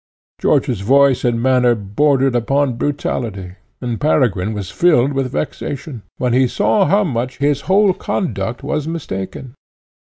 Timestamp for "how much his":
6.85-7.61